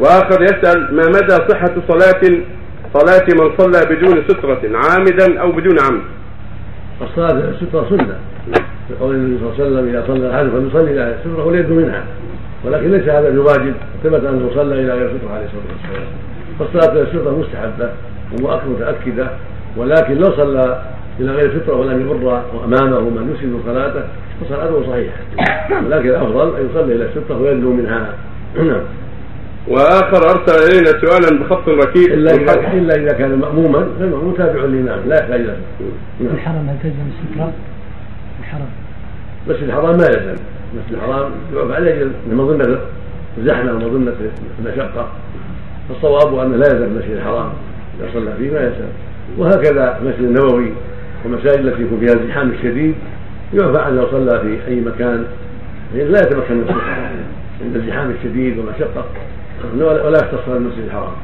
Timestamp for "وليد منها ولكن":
11.46-12.90